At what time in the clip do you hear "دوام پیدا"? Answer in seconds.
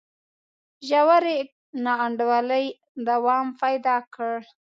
3.07-3.95